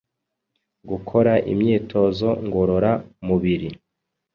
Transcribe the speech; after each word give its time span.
gukora 0.89 1.33
imyitozo 1.51 2.29
ngorora 2.45 2.91
mubiri 3.25 3.69